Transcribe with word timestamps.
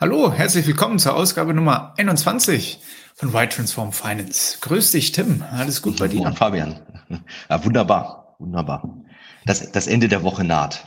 Hallo, 0.00 0.32
herzlich 0.32 0.64
willkommen 0.68 1.00
zur 1.00 1.16
Ausgabe 1.16 1.52
Nummer 1.52 1.92
21 1.98 2.78
von 3.16 3.32
White 3.32 3.56
Transform 3.56 3.90
Finance. 3.90 4.58
Grüß 4.60 4.92
dich, 4.92 5.10
Tim. 5.10 5.42
Alles 5.50 5.82
gut 5.82 5.98
bei 5.98 6.06
dir? 6.06 6.20
Und 6.20 6.38
Fabian. 6.38 6.78
Ja, 7.50 7.64
wunderbar, 7.64 8.36
wunderbar. 8.38 9.02
Das, 9.44 9.72
das 9.72 9.88
Ende 9.88 10.06
der 10.06 10.22
Woche 10.22 10.44
naht. 10.44 10.86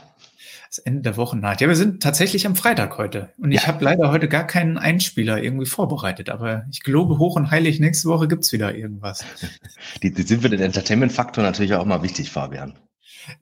Das 0.66 0.78
Ende 0.78 1.02
der 1.02 1.18
Woche 1.18 1.36
naht. 1.36 1.60
Ja, 1.60 1.68
wir 1.68 1.76
sind 1.76 2.02
tatsächlich 2.02 2.46
am 2.46 2.56
Freitag 2.56 2.96
heute. 2.96 3.34
Und 3.36 3.52
ich 3.52 3.66
habe 3.66 3.84
leider 3.84 4.10
heute 4.10 4.28
gar 4.28 4.46
keinen 4.46 4.78
Einspieler 4.78 5.42
irgendwie 5.42 5.66
vorbereitet. 5.66 6.30
Aber 6.30 6.64
ich 6.70 6.82
gelobe 6.82 7.18
hoch 7.18 7.36
und 7.36 7.50
heilig, 7.50 7.80
nächste 7.80 8.08
Woche 8.08 8.28
gibt's 8.28 8.50
wieder 8.50 8.74
irgendwas. 8.74 9.26
Die, 10.02 10.10
die 10.10 10.22
sind 10.22 10.40
für 10.40 10.48
den 10.48 10.60
Entertainment-Faktor 10.60 11.44
natürlich 11.44 11.74
auch 11.74 11.84
mal 11.84 12.02
wichtig, 12.02 12.30
Fabian. 12.30 12.78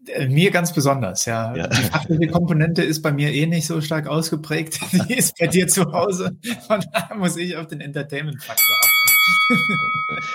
Äh, 0.06 0.28
mir 0.28 0.50
ganz 0.50 0.72
besonders, 0.72 1.24
ja. 1.24 1.54
ja. 1.54 1.66
Die 1.68 1.82
fachliche 1.82 2.28
Komponente 2.28 2.82
ist 2.82 3.02
bei 3.02 3.12
mir 3.12 3.32
eh 3.32 3.46
nicht 3.46 3.66
so 3.66 3.80
stark 3.80 4.06
ausgeprägt. 4.06 4.80
Die 5.08 5.14
ist 5.14 5.38
bei 5.38 5.46
dir 5.46 5.68
zu 5.68 5.92
Hause. 5.92 6.36
Von 6.66 6.84
daher 6.92 7.16
muss 7.16 7.36
ich 7.36 7.56
auf 7.56 7.66
den 7.66 7.80
Entertainment-Faktor 7.80 8.76
achten. 8.80 9.00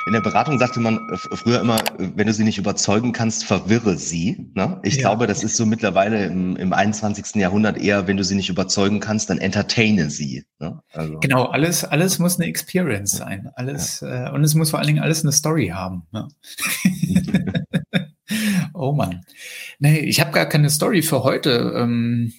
In 0.08 0.14
der 0.14 0.22
Beratung 0.22 0.60
sagte 0.60 0.80
man 0.80 1.00
früher 1.32 1.62
immer, 1.62 1.80
wenn 1.98 2.28
du 2.28 2.34
sie 2.34 2.44
nicht 2.44 2.58
überzeugen 2.58 3.12
kannst, 3.12 3.46
verwirre 3.46 3.98
sie. 3.98 4.52
Ne? 4.54 4.80
Ich 4.84 4.96
ja. 4.96 5.02
glaube, 5.02 5.28
das 5.28 5.44
ist 5.44 5.58
so 5.58 5.66
mittlerweile 5.66 6.26
im, 6.26 6.56
im 6.58 6.74
21. 6.74 7.36
Jahrhundert 7.36 7.78
eher, 7.78 8.08
wenn 8.08 8.18
du 8.18 8.24
sie 8.24 8.36
nicht 8.36 8.50
überzeugen 8.50 9.00
kannst, 9.00 9.30
dann 9.30 9.38
entertaine 9.38 10.10
sie. 10.10 10.46
Ne? 10.60 10.80
Also. 10.94 11.20
Genau, 11.20 11.46
alles, 11.46 11.84
alles 11.84 12.20
muss 12.20 12.38
eine 12.38 12.48
Experience 12.48 13.12
sein. 13.12 13.50
Alles, 13.56 14.02
ja. 14.02 14.30
äh, 14.30 14.32
und 14.32 14.44
es 14.44 14.56
muss 14.56 14.70
vor 14.70 14.80
allen 14.80 14.88
Dingen 14.88 15.04
alles 15.04 15.24
eine 15.24 15.32
Story 15.32 15.68
haben. 15.68 16.04
Ne? 16.12 16.28
Oh 18.76 18.92
Mann. 18.92 19.26
Nee, 19.80 20.00
ich 20.00 20.20
habe 20.20 20.32
gar 20.32 20.46
keine 20.46 20.70
Story 20.70 21.02
für 21.02 21.24
heute. 21.24 21.74
Ähm, 21.76 22.34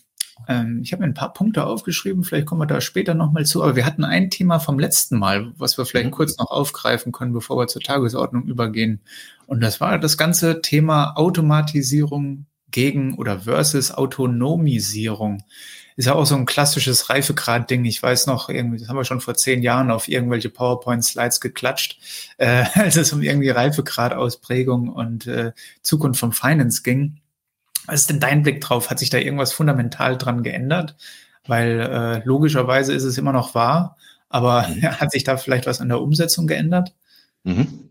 ähm, 0.49 0.81
ich 0.83 0.93
habe 0.93 1.01
mir 1.01 1.09
ein 1.09 1.15
paar 1.15 1.33
Punkte 1.33 1.65
aufgeschrieben, 1.65 2.23
vielleicht 2.23 2.47
kommen 2.47 2.61
wir 2.61 2.67
da 2.67 2.81
später 2.81 3.15
nochmal 3.15 3.47
zu, 3.47 3.63
aber 3.63 3.77
wir 3.77 3.87
hatten 3.87 4.05
ein 4.05 4.31
Thema 4.31 4.59
vom 4.59 4.79
letzten 4.79 5.19
Mal, 5.19 5.53
was 5.57 5.79
wir 5.79 5.87
vielleicht 5.87 6.07
mhm. 6.07 6.13
kurz 6.13 6.37
noch 6.39 6.51
aufgreifen 6.51 7.13
können, 7.13 7.33
bevor 7.33 7.57
wir 7.59 7.67
zur 7.69 7.83
Tagesordnung 7.83 8.45
übergehen. 8.45 9.01
Und 9.47 9.61
das 9.63 9.81
war 9.81 9.99
das 9.99 10.19
ganze 10.19 10.61
Thema 10.61 11.17
Automatisierung 11.17 12.47
gegen 12.71 13.15
oder 13.15 13.41
versus 13.41 13.93
Autonomisierung 13.93 15.43
ist 15.97 16.07
ja 16.07 16.15
auch 16.15 16.27
so 16.27 16.35
ein 16.35 16.45
klassisches 16.45 17.09
Reifegrad-Ding. 17.09 17.85
Ich 17.87 18.03
weiß 18.03 18.27
noch, 18.27 18.51
irgendwie, 18.51 18.79
das 18.79 18.89
haben 18.89 18.97
wir 18.97 19.05
schon 19.05 19.23
vor 19.23 19.35
zehn 19.35 19.63
Jahren 19.63 19.91
auf 19.91 20.09
irgendwelche 20.09 20.51
PowerPoint-Slides 20.51 21.41
geklatscht, 21.41 21.99
äh, 22.37 22.65
als 22.75 22.97
es 22.97 23.13
um 23.13 23.23
irgendwie 23.23 23.51
Reifegrad-Ausprägung 23.51 24.91
und 24.91 25.27
äh, 25.27 25.53
Zukunft 25.83 26.21
vom 26.21 26.33
Finance 26.33 26.83
ging. 26.83 27.21
Was 27.87 28.01
ist 28.01 28.11
denn 28.11 28.21
dein 28.21 28.43
Blick 28.43 28.61
drauf? 28.61 28.91
Hat 28.91 28.99
sich 28.99 29.11
da 29.11 29.19
irgendwas 29.19 29.53
fundamental 29.53 30.19
dran 30.19 30.43
geändert? 30.43 30.97
Weil 31.47 31.81
äh, 31.81 32.23
logischerweise 32.25 32.93
ist 32.93 33.05
es 33.05 33.17
immer 33.17 33.33
noch 33.33 33.55
wahr, 33.55 33.97
aber 34.29 34.69
mhm. 34.69 34.83
hat 35.01 35.13
sich 35.13 35.25
da 35.25 35.39
vielleicht 35.39 35.67
was 35.67 35.81
an 35.81 35.89
der 35.89 36.01
Umsetzung 36.01 36.47
geändert? 36.47 36.95
Mhm. 37.45 37.91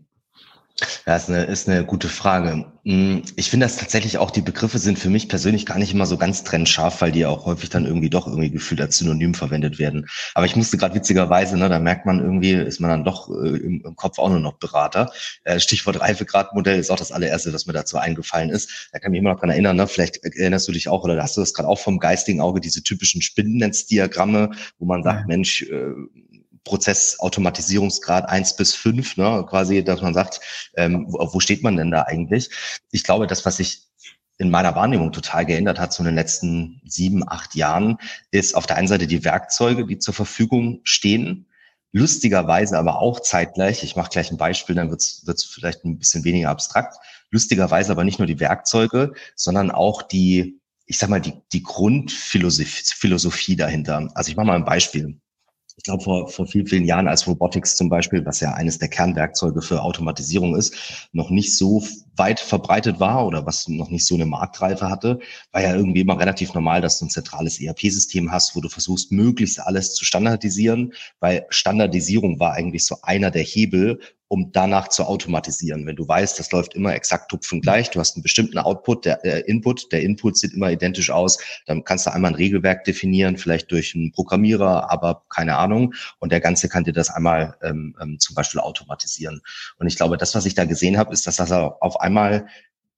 Ja, 1.06 1.16
ist 1.16 1.28
eine, 1.28 1.44
ist 1.44 1.68
eine 1.68 1.84
gute 1.84 2.08
Frage. 2.08 2.66
Hm, 2.86 3.22
ich 3.34 3.50
finde, 3.50 3.66
dass 3.66 3.78
tatsächlich 3.78 4.18
auch 4.18 4.30
die 4.30 4.42
Begriffe 4.42 4.78
sind 4.78 4.96
für 4.96 5.10
mich 5.10 5.28
persönlich 5.28 5.66
gar 5.66 5.76
nicht 5.76 5.92
immer 5.92 6.06
so 6.06 6.16
ganz 6.16 6.44
trennscharf, 6.44 7.00
weil 7.00 7.10
die 7.10 7.26
auch 7.26 7.44
häufig 7.44 7.68
dann 7.68 7.84
irgendwie 7.84 8.10
doch 8.10 8.28
irgendwie 8.28 8.50
gefühlt 8.50 8.80
als 8.80 8.98
Synonym 8.98 9.34
verwendet 9.34 9.80
werden. 9.80 10.06
Aber 10.34 10.46
ich 10.46 10.54
musste 10.54 10.76
gerade 10.76 10.94
witzigerweise, 10.94 11.58
ne, 11.58 11.68
da 11.68 11.80
merkt 11.80 12.06
man 12.06 12.20
irgendwie, 12.20 12.52
ist 12.52 12.78
man 12.78 12.90
dann 12.90 13.02
doch 13.02 13.28
äh, 13.28 13.56
im, 13.56 13.82
im, 13.84 13.96
Kopf 13.96 14.20
auch 14.20 14.28
nur 14.28 14.38
noch 14.38 14.58
Berater. 14.58 15.10
Äh, 15.42 15.58
Stichwort 15.58 16.00
Reifegradmodell 16.00 16.78
ist 16.78 16.90
auch 16.90 16.96
das 16.96 17.10
allererste, 17.10 17.52
was 17.52 17.66
mir 17.66 17.72
dazu 17.72 17.98
eingefallen 17.98 18.50
ist. 18.50 18.88
Da 18.92 19.00
kann 19.00 19.12
ich 19.12 19.18
mich 19.18 19.20
immer 19.20 19.32
noch 19.32 19.40
dran 19.40 19.50
erinnern, 19.50 19.74
ne? 19.74 19.88
vielleicht 19.88 20.18
erinnerst 20.24 20.68
du 20.68 20.72
dich 20.72 20.88
auch 20.88 21.02
oder 21.02 21.20
hast 21.20 21.36
du 21.36 21.40
das 21.40 21.54
gerade 21.54 21.68
auch 21.68 21.80
vom 21.80 21.98
geistigen 21.98 22.40
Auge, 22.40 22.60
diese 22.60 22.84
typischen 22.84 23.20
Spinnennetzdiagramme, 23.20 24.50
wo 24.78 24.86
man 24.86 25.02
sagt, 25.02 25.22
ja. 25.22 25.26
Mensch, 25.26 25.62
äh, 25.62 25.90
Prozessautomatisierungsgrad 26.66 28.28
eins 28.28 28.56
bis 28.56 28.74
fünf, 28.74 29.16
ne, 29.16 29.46
quasi, 29.48 29.82
dass 29.82 30.02
man 30.02 30.12
sagt, 30.12 30.40
ähm, 30.76 31.06
wo, 31.08 31.40
steht 31.40 31.62
man 31.62 31.76
denn 31.76 31.90
da 31.90 32.02
eigentlich? 32.02 32.50
Ich 32.90 33.04
glaube, 33.04 33.26
das, 33.26 33.46
was 33.46 33.56
sich 33.56 33.86
in 34.36 34.50
meiner 34.50 34.74
Wahrnehmung 34.74 35.12
total 35.12 35.46
geändert 35.46 35.78
hat 35.80 35.94
so 35.94 36.02
in 36.02 36.06
den 36.06 36.16
letzten 36.16 36.82
sieben, 36.84 37.26
acht 37.26 37.54
Jahren, 37.54 37.96
ist 38.32 38.54
auf 38.54 38.66
der 38.66 38.76
einen 38.76 38.88
Seite 38.88 39.06
die 39.06 39.24
Werkzeuge, 39.24 39.86
die 39.86 39.98
zur 39.98 40.12
Verfügung 40.12 40.80
stehen. 40.82 41.46
Lustigerweise 41.92 42.76
aber 42.76 43.00
auch 43.00 43.20
zeitgleich, 43.20 43.82
ich 43.82 43.96
mache 43.96 44.10
gleich 44.10 44.30
ein 44.30 44.36
Beispiel, 44.36 44.74
dann 44.74 44.90
wird 44.90 45.00
es 45.00 45.44
vielleicht 45.44 45.84
ein 45.84 45.98
bisschen 45.98 46.24
weniger 46.24 46.50
abstrakt. 46.50 46.98
Lustigerweise 47.30 47.92
aber 47.92 48.04
nicht 48.04 48.18
nur 48.18 48.26
die 48.26 48.40
Werkzeuge, 48.40 49.14
sondern 49.36 49.70
auch 49.70 50.02
die, 50.02 50.60
ich 50.84 50.98
sag 50.98 51.08
mal, 51.08 51.20
die, 51.20 51.34
die 51.52 51.62
Grundphilosophie 51.62 53.56
dahinter. 53.56 54.10
Also 54.14 54.30
ich 54.30 54.36
mache 54.36 54.48
mal 54.48 54.56
ein 54.56 54.64
Beispiel 54.64 55.20
glaube, 55.86 56.04
vor, 56.04 56.28
vor 56.28 56.46
vielen, 56.46 56.66
vielen 56.66 56.84
Jahren, 56.84 57.08
als 57.08 57.26
Robotics 57.26 57.76
zum 57.76 57.88
Beispiel, 57.88 58.24
was 58.26 58.40
ja 58.40 58.52
eines 58.52 58.78
der 58.78 58.88
Kernwerkzeuge 58.88 59.62
für 59.62 59.82
Automatisierung 59.82 60.54
ist, 60.54 61.08
noch 61.12 61.30
nicht 61.30 61.56
so 61.56 61.82
weit 62.16 62.40
verbreitet 62.40 63.00
war 63.00 63.26
oder 63.26 63.46
was 63.46 63.68
noch 63.68 63.90
nicht 63.90 64.06
so 64.06 64.14
eine 64.14 64.26
Marktreife 64.26 64.88
hatte, 64.88 65.18
war 65.52 65.62
ja 65.62 65.74
irgendwie 65.74 66.00
immer 66.00 66.18
relativ 66.18 66.54
normal, 66.54 66.80
dass 66.80 66.98
du 66.98 67.06
ein 67.06 67.10
zentrales 67.10 67.60
ERP-System 67.60 68.32
hast, 68.32 68.56
wo 68.56 68.60
du 68.60 68.68
versuchst, 68.68 69.12
möglichst 69.12 69.60
alles 69.60 69.94
zu 69.94 70.04
standardisieren, 70.04 70.92
weil 71.20 71.46
Standardisierung 71.50 72.40
war 72.40 72.52
eigentlich 72.52 72.86
so 72.86 72.96
einer 73.02 73.30
der 73.30 73.42
Hebel, 73.42 74.00
um 74.28 74.50
danach 74.52 74.88
zu 74.88 75.04
automatisieren. 75.04 75.86
Wenn 75.86 75.96
du 75.96 76.06
weißt, 76.06 76.38
das 76.38 76.50
läuft 76.50 76.74
immer 76.74 76.94
exakt 76.94 77.30
tupfengleich, 77.30 77.90
du 77.90 78.00
hast 78.00 78.16
einen 78.16 78.22
bestimmten 78.22 78.58
Output, 78.58 79.04
der 79.04 79.24
äh, 79.24 79.40
Input, 79.40 79.92
der 79.92 80.02
Input 80.02 80.36
sieht 80.36 80.52
immer 80.52 80.70
identisch 80.70 81.10
aus, 81.10 81.38
dann 81.66 81.84
kannst 81.84 82.06
du 82.06 82.12
einmal 82.12 82.32
ein 82.32 82.36
Regelwerk 82.36 82.84
definieren, 82.84 83.36
vielleicht 83.36 83.70
durch 83.70 83.94
einen 83.94 84.12
Programmierer, 84.12 84.90
aber 84.90 85.22
keine 85.28 85.56
Ahnung. 85.56 85.94
Und 86.18 86.32
der 86.32 86.40
Ganze 86.40 86.68
kann 86.68 86.84
dir 86.84 86.92
das 86.92 87.10
einmal 87.10 87.56
ähm, 87.62 87.94
ähm, 88.00 88.18
zum 88.18 88.34
Beispiel 88.34 88.60
automatisieren. 88.60 89.40
Und 89.78 89.86
ich 89.86 89.96
glaube, 89.96 90.16
das, 90.16 90.34
was 90.34 90.46
ich 90.46 90.54
da 90.54 90.64
gesehen 90.64 90.98
habe, 90.98 91.12
ist, 91.12 91.26
dass 91.26 91.36
das 91.36 91.52
auf 91.52 92.00
einmal 92.00 92.46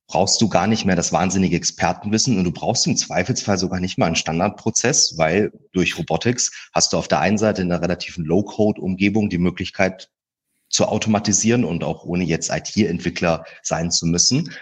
brauchst 0.08 0.40
du 0.40 0.48
gar 0.48 0.66
nicht 0.66 0.86
mehr 0.86 0.96
das 0.96 1.12
wahnsinnige 1.12 1.56
Expertenwissen 1.56 2.38
und 2.38 2.44
du 2.44 2.50
brauchst 2.50 2.86
im 2.86 2.96
Zweifelsfall 2.96 3.58
sogar 3.58 3.78
nicht 3.78 3.98
mal 3.98 4.06
einen 4.06 4.16
Standardprozess, 4.16 5.18
weil 5.18 5.52
durch 5.72 5.98
Robotics 5.98 6.70
hast 6.72 6.92
du 6.92 6.96
auf 6.96 7.08
der 7.08 7.20
einen 7.20 7.36
Seite 7.36 7.60
in 7.60 7.70
einer 7.70 7.82
relativen 7.82 8.24
Low-Code-Umgebung 8.24 9.28
die 9.28 9.38
Möglichkeit, 9.38 10.10
zu 10.68 10.86
automatisieren 10.86 11.64
und 11.64 11.84
auch 11.84 12.04
ohne 12.04 12.24
jetzt 12.24 12.50
IT-Entwickler 12.50 13.44
sein 13.62 13.90
zu 13.90 14.06
müssen. 14.06 14.52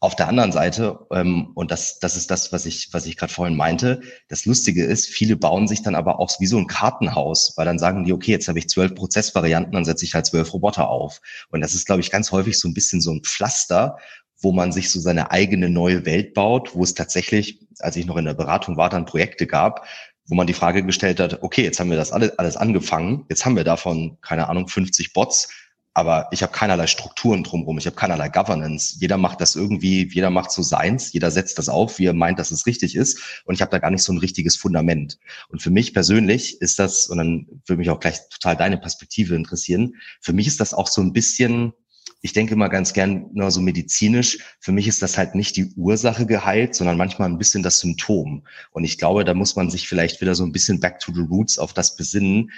Auf 0.00 0.16
der 0.16 0.26
anderen 0.26 0.50
Seite, 0.50 0.98
ähm, 1.12 1.52
und 1.54 1.70
das, 1.70 2.00
das 2.00 2.16
ist 2.16 2.28
das, 2.32 2.50
was 2.50 2.66
ich, 2.66 2.88
was 2.90 3.06
ich 3.06 3.16
gerade 3.16 3.32
vorhin 3.32 3.56
meinte, 3.56 4.00
das 4.26 4.46
Lustige 4.46 4.84
ist, 4.84 5.06
viele 5.06 5.36
bauen 5.36 5.68
sich 5.68 5.82
dann 5.82 5.94
aber 5.94 6.18
auch 6.18 6.40
wie 6.40 6.46
so 6.46 6.58
ein 6.58 6.66
Kartenhaus, 6.66 7.52
weil 7.56 7.66
dann 7.66 7.78
sagen 7.78 8.02
die, 8.02 8.12
okay, 8.12 8.32
jetzt 8.32 8.48
habe 8.48 8.58
ich 8.58 8.68
zwölf 8.68 8.96
Prozessvarianten, 8.96 9.72
dann 9.72 9.84
setze 9.84 10.04
ich 10.04 10.14
halt 10.14 10.26
zwölf 10.26 10.52
Roboter 10.52 10.88
auf. 10.88 11.20
Und 11.50 11.60
das 11.60 11.74
ist, 11.74 11.86
glaube 11.86 12.00
ich, 12.00 12.10
ganz 12.10 12.32
häufig 12.32 12.58
so 12.58 12.66
ein 12.66 12.74
bisschen 12.74 13.00
so 13.00 13.12
ein 13.12 13.22
Pflaster, 13.22 13.96
wo 14.40 14.50
man 14.50 14.72
sich 14.72 14.90
so 14.90 14.98
seine 14.98 15.30
eigene 15.30 15.70
neue 15.70 16.04
Welt 16.04 16.34
baut, 16.34 16.74
wo 16.74 16.82
es 16.82 16.94
tatsächlich, 16.94 17.60
als 17.78 17.94
ich 17.94 18.04
noch 18.04 18.16
in 18.16 18.24
der 18.24 18.34
Beratung 18.34 18.76
war, 18.76 18.88
dann 18.88 19.04
Projekte 19.04 19.46
gab, 19.46 19.86
wo 20.26 20.34
man 20.34 20.46
die 20.46 20.54
Frage 20.54 20.84
gestellt 20.84 21.20
hat, 21.20 21.42
okay, 21.42 21.62
jetzt 21.62 21.80
haben 21.80 21.90
wir 21.90 21.96
das 21.96 22.12
alles, 22.12 22.56
angefangen, 22.56 23.26
jetzt 23.28 23.44
haben 23.44 23.56
wir 23.56 23.64
davon, 23.64 24.18
keine 24.20 24.48
Ahnung, 24.48 24.68
50 24.68 25.12
Bots, 25.12 25.48
aber 25.94 26.28
ich 26.30 26.42
habe 26.42 26.52
keinerlei 26.52 26.86
Strukturen 26.86 27.44
drumherum, 27.44 27.76
ich 27.76 27.84
habe 27.84 27.96
keinerlei 27.96 28.30
Governance. 28.30 28.96
Jeder 28.98 29.18
macht 29.18 29.42
das 29.42 29.56
irgendwie, 29.56 30.08
jeder 30.10 30.30
macht 30.30 30.50
so 30.50 30.62
seins, 30.62 31.12
jeder 31.12 31.30
setzt 31.30 31.58
das 31.58 31.68
auf, 31.68 31.98
wie 31.98 32.06
er 32.06 32.14
meint, 32.14 32.38
dass 32.38 32.50
es 32.50 32.66
richtig 32.66 32.94
ist. 32.94 33.42
Und 33.44 33.54
ich 33.54 33.60
habe 33.60 33.70
da 33.70 33.78
gar 33.78 33.90
nicht 33.90 34.02
so 34.02 34.12
ein 34.12 34.18
richtiges 34.18 34.56
Fundament. 34.56 35.18
Und 35.50 35.60
für 35.60 35.70
mich 35.70 35.92
persönlich 35.92 36.62
ist 36.62 36.78
das, 36.78 37.08
und 37.08 37.18
dann 37.18 37.46
würde 37.66 37.78
mich 37.78 37.90
auch 37.90 38.00
gleich 38.00 38.26
total 38.30 38.56
deine 38.56 38.78
Perspektive 38.78 39.34
interessieren, 39.34 39.96
für 40.20 40.32
mich 40.32 40.46
ist 40.46 40.60
das 40.60 40.72
auch 40.72 40.88
so 40.88 41.02
ein 41.02 41.12
bisschen 41.12 41.74
ich 42.22 42.32
denke 42.32 42.54
immer 42.54 42.68
ganz 42.68 42.92
gern 42.92 43.26
nur 43.32 43.50
so 43.50 43.60
medizinisch. 43.60 44.38
Für 44.60 44.70
mich 44.70 44.86
ist 44.86 45.02
das 45.02 45.18
halt 45.18 45.34
nicht 45.34 45.56
die 45.56 45.72
Ursache 45.76 46.24
geheilt, 46.24 46.76
sondern 46.76 46.96
manchmal 46.96 47.28
ein 47.28 47.38
bisschen 47.38 47.64
das 47.64 47.80
Symptom. 47.80 48.46
Und 48.70 48.84
ich 48.84 48.96
glaube, 48.96 49.24
da 49.24 49.34
muss 49.34 49.56
man 49.56 49.70
sich 49.70 49.88
vielleicht 49.88 50.20
wieder 50.20 50.36
so 50.36 50.44
ein 50.44 50.52
bisschen 50.52 50.78
back 50.78 51.00
to 51.00 51.12
the 51.12 51.20
roots 51.20 51.58
auf 51.58 51.72
das 51.72 51.96
besinnen. 51.96 52.52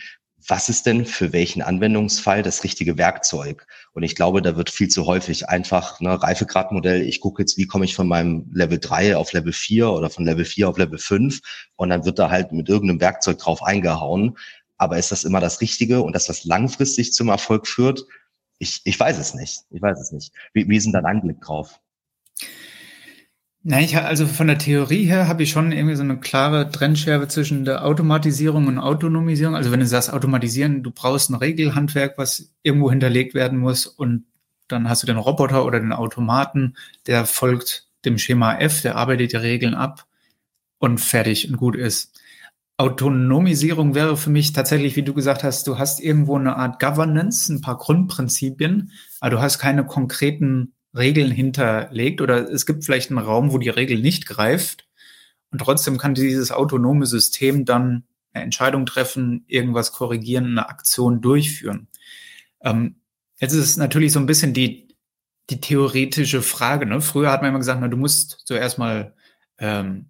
Was 0.47 0.69
ist 0.69 0.85
denn 0.85 1.07
für 1.07 1.33
welchen 1.33 1.63
Anwendungsfall 1.63 2.43
das 2.43 2.63
richtige 2.63 2.99
Werkzeug? 2.99 3.67
Und 3.95 4.03
ich 4.03 4.15
glaube, 4.15 4.43
da 4.43 4.55
wird 4.55 4.69
viel 4.69 4.89
zu 4.89 5.07
häufig 5.07 5.49
einfach 5.49 5.99
ne, 6.01 6.23
Reifegradmodell. 6.23 7.01
Ich 7.01 7.21
gucke 7.21 7.41
jetzt, 7.41 7.57
wie 7.57 7.67
komme 7.67 7.87
ich 7.87 7.95
von 7.95 8.07
meinem 8.07 8.51
Level 8.53 8.79
3 8.79 9.17
auf 9.17 9.33
Level 9.33 9.55
4 9.55 9.91
oder 9.91 10.11
von 10.11 10.27
Level 10.27 10.45
4 10.45 10.69
auf 10.69 10.77
Level 10.77 10.99
5 10.99 11.41
und 11.77 11.89
dann 11.89 12.05
wird 12.05 12.19
da 12.19 12.29
halt 12.29 12.53
mit 12.53 12.69
irgendeinem 12.69 13.01
Werkzeug 13.01 13.39
drauf 13.39 13.63
eingehauen. 13.63 14.37
Aber 14.77 14.99
ist 14.99 15.11
das 15.11 15.25
immer 15.25 15.41
das 15.41 15.63
Richtige 15.63 16.03
und 16.03 16.15
dass 16.15 16.27
das 16.27 16.45
langfristig 16.45 17.15
zum 17.15 17.29
Erfolg 17.31 17.67
führt? 17.67 18.05
Ich, 18.59 18.81
ich 18.85 18.99
weiß 18.99 19.19
es 19.19 19.35
nicht. 19.35 19.61
Ich 19.71 19.83
weiß 19.83 20.01
es 20.01 20.13
nicht. 20.13 20.33
Wie, 20.53 20.69
wie 20.69 20.77
ist 20.77 20.85
denn 20.85 20.93
dein 20.93 21.07
Anblick 21.07 21.41
drauf? 21.41 21.81
Na, 23.67 23.81
ich, 23.81 23.97
also 23.97 24.27
von 24.27 24.47
der 24.47 24.59
Theorie 24.59 25.07
her 25.07 25.27
habe 25.27 25.43
ich 25.43 25.51
schon 25.51 25.73
irgendwie 25.73 25.97
so 25.97 26.03
eine 26.03 26.21
klare 26.21 26.71
Trennschärfe 26.71 27.29
zwischen 27.29 27.65
der 27.65 27.87
Automatisierung 27.87 28.67
und 28.67 28.79
Autonomisierung. 28.79 29.57
Also 29.57 29.73
wenn 29.73 29.81
du 29.81 29.87
sagst 29.87 30.13
automatisieren, 30.13 30.83
du 30.83 30.91
brauchst 30.91 31.31
ein 31.31 31.35
Regelhandwerk, 31.35 32.19
was 32.19 32.53
irgendwo 32.63 32.91
hinterlegt 32.91 33.33
werden 33.33 33.59
muss 33.59 33.87
und 33.87 34.27
dann 34.69 34.89
hast 34.89 35.03
du 35.03 35.07
den 35.07 35.17
Roboter 35.17 35.65
oder 35.65 35.81
den 35.81 35.93
Automaten, 35.93 36.77
der 37.07 37.25
folgt 37.25 37.89
dem 38.05 38.19
Schema 38.19 38.59
F, 38.59 38.83
der 38.83 38.97
arbeitet 38.97 39.33
die 39.33 39.37
Regeln 39.37 39.75
ab 39.75 40.07
und 40.79 40.99
fertig 40.99 41.49
und 41.49 41.57
gut 41.57 41.75
ist. 41.75 42.21
Autonomisierung 42.77 43.95
wäre 43.95 44.17
für 44.17 44.31
mich 44.31 44.53
tatsächlich, 44.53 44.97
wie 44.97 45.05
du 45.05 45.15
gesagt 45.15 45.45
hast, 45.45 45.67
du 45.69 45.79
hast 45.79 46.01
irgendwo 46.01 46.37
eine 46.37 46.57
Art 46.57 46.81
Governance, 46.81 47.53
ein 47.53 47.61
paar 47.61 47.79
Grundprinzipien, 47.79 48.91
aber 49.21 49.31
du 49.31 49.41
hast 49.41 49.61
keine 49.61 49.87
konkreten 49.87 50.75
Regeln 50.97 51.31
hinterlegt 51.31 52.21
oder 52.21 52.51
es 52.51 52.67
gibt 52.67 52.85
vielleicht 52.85 53.11
einen 53.11 53.19
Raum, 53.19 53.53
wo 53.53 53.59
die 53.59 53.69
Regel 53.69 54.01
nicht 54.01 54.27
greift 54.27 54.89
und 55.51 55.59
trotzdem 55.59 55.99
kann 55.99 56.15
dieses 56.15 56.51
autonome 56.51 57.07
System 57.07 57.65
dann 57.65 58.05
eine 58.33 58.43
Entscheidung 58.45 58.87
treffen, 58.87 59.45
irgendwas 59.47 59.93
korrigieren, 59.93 60.47
eine 60.47 60.69
Aktion 60.69 61.21
durchführen. 61.21 61.87
Ähm, 62.61 62.97
jetzt 63.39 63.53
ist 63.53 63.65
es 63.65 63.77
natürlich 63.77 64.13
so 64.13 64.19
ein 64.19 64.27
bisschen 64.27 64.53
die, 64.53 64.89
die 65.51 65.61
theoretische 65.61 66.43
Frage. 66.43 66.87
Ne? 66.87 67.01
Früher 67.01 67.31
hat 67.31 67.43
man 67.43 67.51
immer 67.51 67.61
gesagt, 67.61 67.81
na, 67.81 67.87
du 67.87 67.97
musst 67.97 68.43
zuerst 68.45 68.79
mal 68.79 69.15
ähm, 69.59 70.07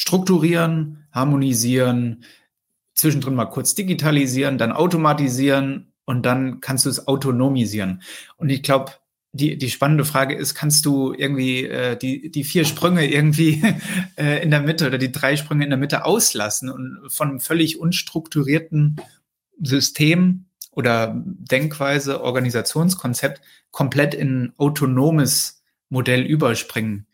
strukturieren, 0.00 1.04
harmonisieren, 1.12 2.24
zwischendrin 2.94 3.34
mal 3.34 3.44
kurz 3.44 3.74
digitalisieren, 3.74 4.56
dann 4.56 4.72
automatisieren 4.72 5.92
und 6.06 6.24
dann 6.24 6.60
kannst 6.62 6.86
du 6.86 6.90
es 6.90 7.06
autonomisieren. 7.06 8.00
Und 8.38 8.48
ich 8.48 8.62
glaube, 8.62 8.92
die, 9.32 9.58
die 9.58 9.68
spannende 9.68 10.06
Frage 10.06 10.34
ist, 10.34 10.54
kannst 10.54 10.86
du 10.86 11.12
irgendwie 11.12 11.66
äh, 11.66 11.98
die, 11.98 12.30
die 12.30 12.44
vier 12.44 12.64
Sprünge 12.64 13.06
irgendwie 13.12 13.62
äh, 14.16 14.42
in 14.42 14.50
der 14.50 14.62
Mitte 14.62 14.86
oder 14.86 14.96
die 14.96 15.12
drei 15.12 15.36
Sprünge 15.36 15.64
in 15.64 15.70
der 15.70 15.78
Mitte 15.78 16.06
auslassen 16.06 16.70
und 16.70 17.00
von 17.08 17.28
einem 17.28 17.40
völlig 17.40 17.78
unstrukturierten 17.78 18.96
System 19.62 20.46
oder 20.70 21.12
Denkweise, 21.14 22.22
Organisationskonzept 22.22 23.42
komplett 23.70 24.14
in 24.14 24.44
ein 24.44 24.52
autonomes 24.56 25.62
Modell 25.90 26.22
überspringen? 26.22 27.06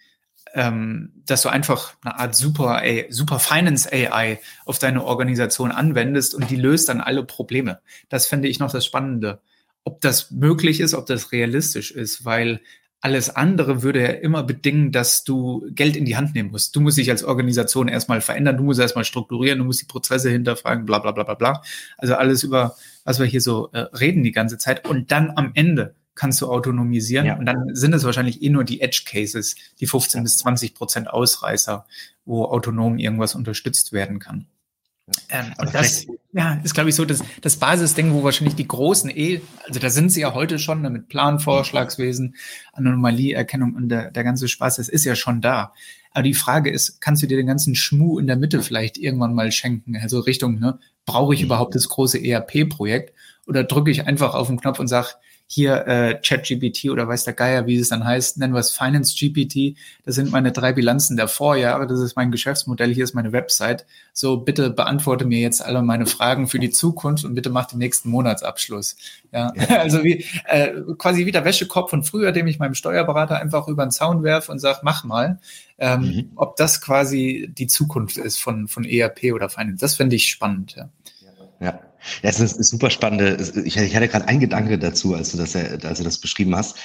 Ähm, 0.56 1.12
dass 1.26 1.42
du 1.42 1.50
einfach 1.50 1.96
eine 2.02 2.18
Art 2.18 2.34
Super, 2.34 2.76
AI, 2.78 3.06
Super 3.10 3.38
Finance 3.38 3.92
AI 3.92 4.40
auf 4.64 4.78
deine 4.78 5.04
Organisation 5.04 5.70
anwendest 5.70 6.34
und 6.34 6.50
die 6.50 6.56
löst 6.56 6.88
dann 6.88 7.02
alle 7.02 7.24
Probleme. 7.24 7.80
Das 8.08 8.26
finde 8.26 8.48
ich 8.48 8.58
noch 8.58 8.72
das 8.72 8.86
Spannende. 8.86 9.42
Ob 9.84 10.00
das 10.00 10.30
möglich 10.30 10.80
ist, 10.80 10.94
ob 10.94 11.04
das 11.04 11.30
realistisch 11.30 11.90
ist, 11.90 12.24
weil 12.24 12.62
alles 13.02 13.36
andere 13.36 13.82
würde 13.82 14.00
ja 14.00 14.08
immer 14.08 14.42
bedingen, 14.42 14.92
dass 14.92 15.24
du 15.24 15.68
Geld 15.72 15.94
in 15.94 16.06
die 16.06 16.16
Hand 16.16 16.34
nehmen 16.34 16.50
musst. 16.50 16.74
Du 16.74 16.80
musst 16.80 16.96
dich 16.96 17.10
als 17.10 17.22
Organisation 17.22 17.86
erstmal 17.86 18.22
verändern, 18.22 18.56
du 18.56 18.64
musst 18.64 18.80
erstmal 18.80 19.04
strukturieren, 19.04 19.58
du 19.58 19.66
musst 19.66 19.82
die 19.82 19.86
Prozesse 19.86 20.30
hinterfragen, 20.30 20.86
bla 20.86 21.00
bla 21.00 21.12
bla 21.12 21.24
bla 21.24 21.34
bla. 21.34 21.62
Also 21.98 22.14
alles 22.14 22.42
über, 22.42 22.76
was 23.04 23.20
wir 23.20 23.26
hier 23.26 23.42
so 23.42 23.68
äh, 23.72 23.80
reden 23.80 24.22
die 24.22 24.32
ganze 24.32 24.56
Zeit. 24.56 24.88
Und 24.88 25.12
dann 25.12 25.30
am 25.36 25.52
Ende 25.54 25.94
kannst 26.16 26.40
du 26.40 26.50
autonomisieren. 26.50 27.26
Ja. 27.26 27.36
Und 27.36 27.46
dann 27.46 27.74
sind 27.74 27.94
es 27.94 28.02
wahrscheinlich 28.02 28.42
eh 28.42 28.48
nur 28.48 28.64
die 28.64 28.80
Edge 28.80 29.02
Cases, 29.06 29.54
die 29.78 29.86
15 29.86 30.24
bis 30.24 30.38
20 30.38 30.74
Prozent 30.74 31.08
Ausreißer, 31.08 31.86
wo 32.24 32.44
autonom 32.46 32.98
irgendwas 32.98 33.36
unterstützt 33.36 33.92
werden 33.92 34.18
kann. 34.18 34.46
Ähm, 35.28 35.52
und 35.58 35.72
das 35.72 36.06
ja, 36.32 36.54
ist, 36.64 36.74
glaube 36.74 36.90
ich, 36.90 36.96
so 36.96 37.04
das, 37.04 37.22
das 37.40 37.56
Basisding, 37.56 38.12
wo 38.12 38.24
wahrscheinlich 38.24 38.56
die 38.56 38.66
großen 38.66 39.08
eh, 39.10 39.40
also 39.64 39.78
da 39.78 39.88
sind 39.88 40.10
sie 40.10 40.22
ja 40.22 40.34
heute 40.34 40.58
schon 40.58 40.82
ne, 40.82 40.90
mit 40.90 41.08
Planvorschlagswesen, 41.08 42.34
Anomalieerkennung 42.72 43.74
und 43.74 43.88
der, 43.88 44.10
der 44.10 44.24
ganze 44.24 44.48
Spaß, 44.48 44.76
das 44.76 44.88
ist 44.88 45.04
ja 45.04 45.14
schon 45.14 45.40
da. 45.40 45.72
Aber 46.10 46.24
die 46.24 46.34
Frage 46.34 46.70
ist, 46.70 47.00
kannst 47.00 47.22
du 47.22 47.28
dir 47.28 47.36
den 47.36 47.46
ganzen 47.46 47.76
Schmuh 47.76 48.18
in 48.18 48.26
der 48.26 48.36
Mitte 48.36 48.62
vielleicht 48.62 48.98
irgendwann 48.98 49.34
mal 49.34 49.52
schenken? 49.52 49.96
Also 49.96 50.18
Richtung, 50.20 50.58
ne, 50.58 50.80
brauche 51.04 51.34
ich 51.34 51.40
mhm. 51.40 51.46
überhaupt 51.46 51.76
das 51.76 51.88
große 51.88 52.18
ERP-Projekt? 52.18 53.12
Oder 53.46 53.62
drücke 53.62 53.92
ich 53.92 54.06
einfach 54.06 54.34
auf 54.34 54.48
den 54.48 54.58
Knopf 54.58 54.80
und 54.80 54.88
sage, 54.88 55.10
hier 55.48 55.86
äh, 55.86 56.20
ChatGPT 56.20 56.90
oder 56.90 57.06
weiß 57.06 57.24
der 57.24 57.34
Geier, 57.34 57.66
wie 57.66 57.76
es 57.76 57.88
dann 57.88 58.04
heißt, 58.04 58.38
nennen 58.38 58.52
wir 58.52 58.58
es 58.58 58.72
Finance 58.72 59.14
GPT. 59.16 59.76
Das 60.04 60.16
sind 60.16 60.32
meine 60.32 60.50
drei 60.50 60.72
Bilanzen 60.72 61.16
der 61.16 61.28
Vorjahre, 61.28 61.86
das 61.86 62.00
ist 62.00 62.16
mein 62.16 62.32
Geschäftsmodell, 62.32 62.92
hier 62.92 63.04
ist 63.04 63.14
meine 63.14 63.32
Website. 63.32 63.86
So, 64.12 64.38
bitte 64.38 64.70
beantworte 64.70 65.24
mir 65.24 65.38
jetzt 65.38 65.64
alle 65.64 65.82
meine 65.82 66.06
Fragen 66.06 66.48
für 66.48 66.58
die 66.58 66.70
Zukunft 66.70 67.24
und 67.24 67.34
bitte 67.34 67.50
mach 67.50 67.66
den 67.66 67.78
nächsten 67.78 68.10
Monatsabschluss. 68.10 68.96
Ja, 69.32 69.52
ja. 69.54 69.76
also 69.78 70.02
wie 70.02 70.24
äh, 70.46 70.72
quasi 70.98 71.26
wie 71.26 71.32
der 71.32 71.44
Wäschekorb 71.44 71.90
von 71.90 72.02
früher, 72.02 72.32
dem 72.32 72.48
ich 72.48 72.58
meinem 72.58 72.74
Steuerberater 72.74 73.40
einfach 73.40 73.68
über 73.68 73.86
den 73.86 73.92
Zaun 73.92 74.24
werfe 74.24 74.50
und 74.50 74.58
sage, 74.58 74.80
mach 74.82 75.04
mal. 75.04 75.38
Ähm, 75.78 76.00
mhm. 76.00 76.30
Ob 76.34 76.56
das 76.56 76.80
quasi 76.80 77.48
die 77.56 77.66
Zukunft 77.68 78.16
ist 78.16 78.38
von, 78.38 78.66
von 78.66 78.84
ERP 78.84 79.32
oder 79.32 79.48
Finance, 79.48 79.80
das 79.80 79.94
finde 79.94 80.16
ich 80.16 80.28
spannend. 80.28 80.74
Ja. 80.76 80.88
ja. 81.60 81.80
Ja, 82.22 82.30
es 82.30 82.40
ist, 82.40 82.62
super 82.64 82.90
spannende. 82.90 83.36
Ich, 83.64 83.76
ich 83.76 83.96
hatte 83.96 84.08
gerade 84.08 84.28
einen 84.28 84.40
Gedanke 84.40 84.78
dazu, 84.78 85.14
als 85.14 85.32
du 85.32 85.38
das, 85.38 85.56
als 85.56 85.98
du 85.98 86.04
das 86.04 86.18
beschrieben 86.18 86.56
hast. 86.56 86.76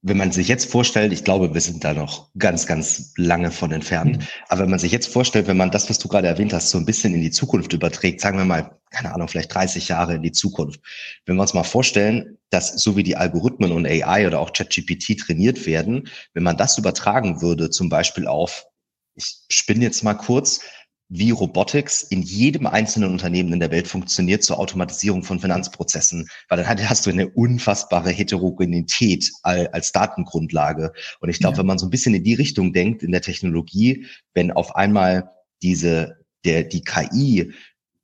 Wenn 0.00 0.16
man 0.16 0.30
sich 0.30 0.46
jetzt 0.46 0.70
vorstellt, 0.70 1.12
ich 1.12 1.24
glaube, 1.24 1.52
wir 1.52 1.60
sind 1.60 1.82
da 1.82 1.92
noch 1.92 2.28
ganz, 2.38 2.66
ganz 2.66 3.12
lange 3.16 3.50
von 3.50 3.72
entfernt. 3.72 4.18
Mhm. 4.18 4.22
Aber 4.48 4.62
wenn 4.62 4.70
man 4.70 4.78
sich 4.78 4.92
jetzt 4.92 5.12
vorstellt, 5.12 5.48
wenn 5.48 5.56
man 5.56 5.72
das, 5.72 5.90
was 5.90 5.98
du 5.98 6.06
gerade 6.06 6.28
erwähnt 6.28 6.52
hast, 6.52 6.70
so 6.70 6.78
ein 6.78 6.86
bisschen 6.86 7.14
in 7.14 7.20
die 7.20 7.32
Zukunft 7.32 7.72
überträgt, 7.72 8.20
sagen 8.20 8.38
wir 8.38 8.44
mal, 8.44 8.78
keine 8.90 9.12
Ahnung, 9.12 9.28
vielleicht 9.28 9.52
30 9.52 9.88
Jahre 9.88 10.14
in 10.14 10.22
die 10.22 10.32
Zukunft. 10.32 10.80
Wenn 11.26 11.36
wir 11.36 11.42
uns 11.42 11.54
mal 11.54 11.64
vorstellen, 11.64 12.38
dass 12.50 12.80
so 12.80 12.96
wie 12.96 13.02
die 13.02 13.16
Algorithmen 13.16 13.72
und 13.72 13.86
AI 13.86 14.26
oder 14.26 14.40
auch 14.40 14.52
ChatGPT 14.52 15.18
trainiert 15.18 15.66
werden, 15.66 16.08
wenn 16.32 16.42
man 16.42 16.56
das 16.56 16.78
übertragen 16.78 17.42
würde, 17.42 17.70
zum 17.70 17.88
Beispiel 17.88 18.26
auf, 18.26 18.66
ich 19.14 19.40
spinne 19.48 19.84
jetzt 19.84 20.04
mal 20.04 20.14
kurz, 20.14 20.60
wie 21.08 21.30
Robotics 21.30 22.02
in 22.02 22.22
jedem 22.22 22.66
einzelnen 22.66 23.10
Unternehmen 23.10 23.52
in 23.52 23.60
der 23.60 23.70
Welt 23.70 23.88
funktioniert 23.88 24.42
zur 24.42 24.58
Automatisierung 24.58 25.22
von 25.22 25.40
Finanzprozessen, 25.40 26.28
weil 26.48 26.62
dann 26.62 26.88
hast 26.88 27.06
du 27.06 27.10
eine 27.10 27.28
unfassbare 27.28 28.10
Heterogenität 28.10 29.30
als 29.42 29.92
Datengrundlage. 29.92 30.92
Und 31.20 31.30
ich 31.30 31.38
glaube, 31.38 31.54
ja. 31.54 31.58
wenn 31.60 31.66
man 31.66 31.78
so 31.78 31.86
ein 31.86 31.90
bisschen 31.90 32.14
in 32.14 32.24
die 32.24 32.34
Richtung 32.34 32.72
denkt 32.72 33.02
in 33.02 33.12
der 33.12 33.22
Technologie, 33.22 34.06
wenn 34.34 34.50
auf 34.50 34.76
einmal 34.76 35.30
diese 35.62 36.18
der 36.44 36.62
die 36.64 36.82
KI 36.82 37.52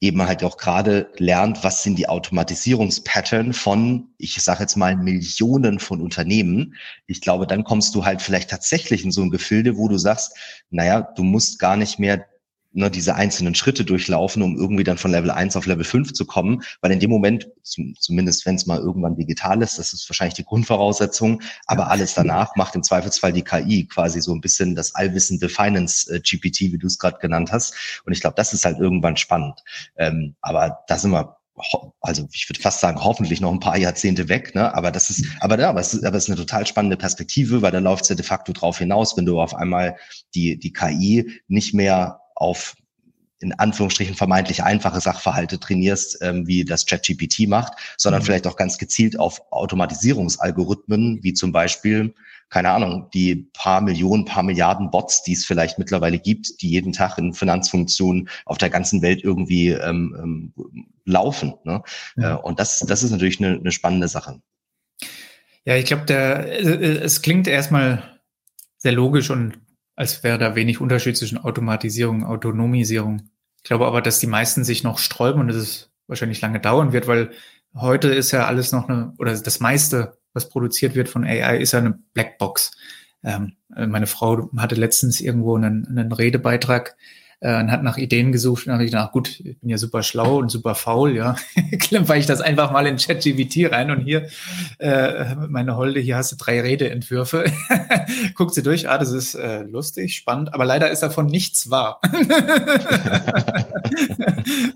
eben 0.00 0.20
halt 0.22 0.44
auch 0.44 0.58
gerade 0.58 1.10
lernt, 1.16 1.64
was 1.64 1.82
sind 1.82 1.98
die 1.98 2.08
Automatisierungspattern 2.08 3.54
von, 3.54 4.08
ich 4.18 4.34
sage 4.42 4.60
jetzt 4.60 4.76
mal, 4.76 4.96
Millionen 4.96 5.78
von 5.78 6.02
Unternehmen. 6.02 6.74
Ich 7.06 7.22
glaube, 7.22 7.46
dann 7.46 7.64
kommst 7.64 7.94
du 7.94 8.04
halt 8.04 8.20
vielleicht 8.20 8.50
tatsächlich 8.50 9.02
in 9.02 9.12
so 9.12 9.22
ein 9.22 9.30
Gefilde, 9.30 9.78
wo 9.78 9.88
du 9.88 9.96
sagst, 9.96 10.36
naja, 10.68 11.00
du 11.00 11.22
musst 11.22 11.58
gar 11.58 11.76
nicht 11.76 11.98
mehr 11.98 12.26
ne, 12.74 12.90
diese 12.90 13.14
einzelnen 13.14 13.54
Schritte 13.54 13.84
durchlaufen, 13.84 14.42
um 14.42 14.56
irgendwie 14.56 14.84
dann 14.84 14.98
von 14.98 15.10
Level 15.10 15.30
1 15.30 15.56
auf 15.56 15.66
Level 15.66 15.84
5 15.84 16.12
zu 16.12 16.26
kommen. 16.26 16.62
Weil 16.80 16.92
in 16.92 17.00
dem 17.00 17.10
Moment, 17.10 17.48
zumindest 17.62 18.44
wenn 18.44 18.56
es 18.56 18.66
mal 18.66 18.78
irgendwann 18.78 19.16
digital 19.16 19.62
ist, 19.62 19.78
das 19.78 19.92
ist 19.92 20.08
wahrscheinlich 20.08 20.34
die 20.34 20.44
Grundvoraussetzung, 20.44 21.40
aber 21.66 21.90
alles 21.90 22.14
danach 22.14 22.54
macht 22.56 22.74
im 22.74 22.82
Zweifelsfall 22.82 23.32
die 23.32 23.42
KI 23.42 23.86
quasi 23.86 24.20
so 24.20 24.34
ein 24.34 24.40
bisschen 24.40 24.74
das 24.74 24.94
allwissende 24.94 25.48
Finance-GPT, 25.48 26.60
äh, 26.62 26.72
wie 26.72 26.78
du 26.78 26.86
es 26.86 26.98
gerade 26.98 27.18
genannt 27.18 27.52
hast. 27.52 28.02
Und 28.04 28.12
ich 28.12 28.20
glaube, 28.20 28.34
das 28.36 28.52
ist 28.52 28.64
halt 28.64 28.78
irgendwann 28.78 29.16
spannend. 29.16 29.60
Ähm, 29.96 30.34
aber 30.40 30.80
da 30.88 30.98
sind 30.98 31.12
wir 31.12 31.36
also 32.00 32.26
ich 32.32 32.48
würde 32.50 32.60
fast 32.60 32.80
sagen, 32.80 33.02
hoffentlich 33.02 33.40
noch 33.40 33.52
ein 33.52 33.60
paar 33.60 33.78
Jahrzehnte 33.78 34.28
weg, 34.28 34.56
ne? 34.56 34.74
Aber 34.74 34.90
das 34.90 35.08
ist, 35.08 35.24
aber 35.38 35.58
ja, 35.58 35.68
aber 35.68 35.80
es 35.80 35.94
ist, 35.94 36.04
aber 36.04 36.16
es 36.16 36.24
ist 36.24 36.30
eine 36.30 36.36
total 36.36 36.66
spannende 36.66 36.96
Perspektive, 36.96 37.62
weil 37.62 37.70
da 37.70 37.78
läuft 37.78 38.02
es 38.02 38.08
ja 38.08 38.16
de 38.16 38.24
facto 38.24 38.52
drauf 38.52 38.78
hinaus, 38.78 39.16
wenn 39.16 39.24
du 39.24 39.40
auf 39.40 39.54
einmal 39.54 39.96
die, 40.34 40.58
die 40.58 40.72
KI 40.72 41.40
nicht 41.46 41.72
mehr 41.72 42.20
auf 42.34 42.76
in 43.44 43.52
Anführungsstrichen 43.52 44.14
vermeintlich 44.14 44.62
einfache 44.62 45.00
Sachverhalte 45.00 45.60
trainierst, 45.60 46.18
ähm, 46.22 46.46
wie 46.46 46.64
das 46.64 46.86
ChatGPT 46.86 47.46
macht, 47.46 47.74
sondern 47.98 48.22
mhm. 48.22 48.26
vielleicht 48.26 48.46
auch 48.46 48.56
ganz 48.56 48.78
gezielt 48.78 49.18
auf 49.18 49.40
Automatisierungsalgorithmen, 49.50 51.22
wie 51.22 51.34
zum 51.34 51.52
Beispiel, 51.52 52.14
keine 52.48 52.70
Ahnung, 52.70 53.10
die 53.12 53.50
paar 53.52 53.82
Millionen, 53.82 54.24
paar 54.24 54.42
Milliarden 54.44 54.90
Bots, 54.90 55.22
die 55.22 55.34
es 55.34 55.44
vielleicht 55.44 55.78
mittlerweile 55.78 56.18
gibt, 56.18 56.62
die 56.62 56.70
jeden 56.70 56.92
Tag 56.92 57.18
in 57.18 57.34
Finanzfunktionen 57.34 58.28
auf 58.46 58.58
der 58.58 58.70
ganzen 58.70 59.02
Welt 59.02 59.22
irgendwie 59.22 59.70
ähm, 59.70 60.16
ähm, 60.18 60.86
laufen. 61.04 61.54
Ne? 61.64 61.82
Ja. 62.16 62.36
Äh, 62.36 62.38
und 62.40 62.58
das, 62.58 62.80
das 62.80 63.02
ist 63.02 63.10
natürlich 63.10 63.40
eine, 63.40 63.58
eine 63.58 63.72
spannende 63.72 64.08
Sache. 64.08 64.40
Ja, 65.66 65.76
ich 65.76 65.86
glaube, 65.86 66.04
der 66.04 66.46
äh, 66.46 66.98
es 66.98 67.20
klingt 67.20 67.46
erstmal 67.46 68.20
sehr 68.78 68.92
logisch 68.92 69.30
und 69.30 69.58
als 69.96 70.22
wäre 70.22 70.38
da 70.38 70.54
wenig 70.54 70.80
Unterschied 70.80 71.16
zwischen 71.16 71.38
Automatisierung 71.38 72.22
und 72.22 72.28
Autonomisierung. 72.28 73.30
Ich 73.58 73.64
glaube 73.64 73.86
aber, 73.86 74.02
dass 74.02 74.18
die 74.18 74.26
meisten 74.26 74.64
sich 74.64 74.82
noch 74.82 74.98
sträuben 74.98 75.40
und 75.40 75.48
dass 75.48 75.56
es 75.56 75.90
wahrscheinlich 76.06 76.40
lange 76.40 76.60
dauern 76.60 76.92
wird, 76.92 77.06
weil 77.06 77.30
heute 77.74 78.08
ist 78.08 78.30
ja 78.30 78.46
alles 78.46 78.72
noch 78.72 78.88
eine, 78.88 79.14
oder 79.18 79.36
das 79.36 79.60
meiste, 79.60 80.18
was 80.32 80.48
produziert 80.48 80.94
wird 80.94 81.08
von 81.08 81.24
AI, 81.24 81.58
ist 81.58 81.72
ja 81.72 81.78
eine 81.78 81.98
Blackbox. 82.12 82.72
Ähm, 83.22 83.56
meine 83.68 84.06
Frau 84.06 84.50
hatte 84.56 84.74
letztens 84.74 85.20
irgendwo 85.20 85.56
einen, 85.56 85.86
einen 85.86 86.12
Redebeitrag 86.12 86.96
äh, 87.40 87.58
und 87.58 87.70
hat 87.70 87.82
nach 87.82 87.96
Ideen 87.96 88.32
gesucht 88.32 88.66
und 88.66 88.72
habe 88.72 88.84
ich 88.84 88.90
gedacht, 88.90 89.12
gut, 89.12 89.40
ich 89.40 89.58
bin 89.58 89.70
ja 89.70 89.78
super 89.78 90.02
schlau 90.02 90.38
und 90.38 90.50
super 90.50 90.74
faul, 90.74 91.14
ja, 91.16 91.36
klemper 91.78 92.16
ich 92.16 92.26
das 92.26 92.40
einfach 92.40 92.72
mal 92.72 92.86
in 92.86 92.96
ChatGPT 92.96 93.70
rein 93.70 93.90
und 93.90 94.00
hier, 94.00 94.28
äh, 94.78 95.34
meine 95.48 95.76
Holde, 95.76 96.00
hier 96.00 96.16
hast 96.16 96.32
du 96.32 96.36
drei 96.36 96.60
Redeentwürfe, 96.60 97.44
guckt 98.34 98.54
sie 98.54 98.62
durch, 98.62 98.88
ah, 98.88 98.98
das 98.98 99.12
ist 99.12 99.34
äh, 99.34 99.62
lustig, 99.62 100.16
spannend, 100.16 100.54
aber 100.54 100.64
leider 100.64 100.90
ist 100.90 101.02
davon 101.02 101.26
nichts 101.26 101.70
wahr. 101.70 102.00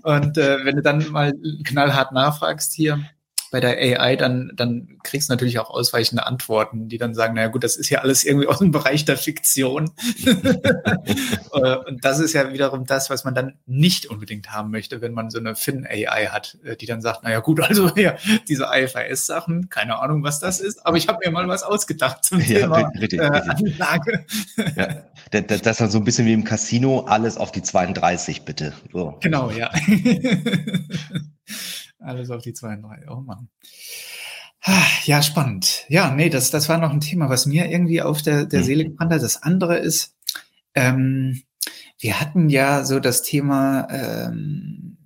und 0.03 0.37
äh, 0.37 0.65
wenn 0.65 0.75
du 0.75 0.81
dann 0.81 1.09
mal 1.11 1.33
knallhart 1.63 2.11
nachfragst 2.11 2.73
hier, 2.73 3.03
bei 3.51 3.59
der 3.59 3.77
AI, 3.77 4.15
dann, 4.15 4.51
dann 4.55 4.99
kriegst 5.03 5.29
du 5.29 5.33
natürlich 5.33 5.59
auch 5.59 5.69
ausweichende 5.69 6.25
Antworten, 6.25 6.87
die 6.87 6.97
dann 6.97 7.13
sagen, 7.13 7.35
naja 7.35 7.47
gut, 7.47 7.63
das 7.63 7.75
ist 7.75 7.89
ja 7.89 7.99
alles 7.99 8.23
irgendwie 8.23 8.47
aus 8.49 8.59
dem 8.59 8.71
Bereich 8.71 9.05
der 9.05 9.17
Fiktion. 9.17 9.91
Äh, 11.51 11.77
und 11.87 12.05
das 12.05 12.19
ist 12.19 12.33
ja 12.33 12.53
wiederum 12.53 12.85
das, 12.85 13.09
was 13.09 13.23
man 13.23 13.33
dann 13.33 13.55
nicht 13.65 14.05
unbedingt 14.05 14.51
haben 14.51 14.69
möchte, 14.69 15.01
wenn 15.01 15.13
man 15.13 15.31
so 15.31 15.39
eine 15.39 15.55
Fin-AI 15.55 16.27
hat, 16.27 16.57
äh, 16.63 16.75
die 16.75 16.85
dann 16.85 17.01
sagt, 17.01 17.23
naja 17.23 17.39
gut, 17.39 17.59
also 17.59 17.89
ja, 17.95 18.15
diese 18.47 18.67
IFRS-Sachen, 18.71 19.69
keine 19.69 19.99
Ahnung, 19.99 20.23
was 20.23 20.39
das 20.39 20.59
ist, 20.59 20.85
aber 20.85 20.97
ich 20.97 21.07
habe 21.07 21.19
mir 21.25 21.31
mal 21.31 21.47
was 21.47 21.63
ausgedacht 21.63 22.23
zum 22.23 22.39
ja, 22.39 22.59
Thema 22.59 22.91
richtig, 22.99 23.19
äh, 23.19 23.23
Anlage. 23.23 24.25
Ja, 24.75 25.41
das, 25.41 25.61
das 25.61 25.81
ist 25.81 25.91
so 25.91 25.97
ein 25.97 26.03
bisschen 26.03 26.27
wie 26.27 26.33
im 26.33 26.43
Casino, 26.43 27.01
alles 27.07 27.37
auf 27.37 27.51
die 27.51 27.63
32 27.63 28.45
bitte. 28.45 28.73
So. 28.93 29.17
Genau, 29.21 29.49
ja. 29.49 29.71
Alles 31.99 32.29
auf 32.29 32.41
die 32.41 32.53
32. 32.53 33.09
Oh 33.09 33.21
Mann. 33.21 33.49
Ja, 35.05 35.21
spannend. 35.21 35.85
Ja, 35.87 36.13
nee, 36.13 36.29
das, 36.29 36.51
das 36.51 36.67
war 36.67 36.77
noch 36.77 36.91
ein 36.91 36.99
Thema, 36.99 37.29
was 37.29 37.45
mir 37.45 37.69
irgendwie 37.69 38.01
auf 38.01 38.21
der, 38.21 38.45
der 38.45 38.59
mhm. 38.59 38.63
Seele 38.65 38.83
gebrannt 38.85 39.13
hat. 39.13 39.23
Das 39.23 39.41
andere 39.41 39.77
ist, 39.77 40.15
ähm, 40.75 41.43
wir 41.97 42.19
hatten 42.19 42.49
ja 42.49 42.83
so 42.83 42.99
das 42.99 43.21
Thema 43.21 43.87
ähm, 43.89 44.97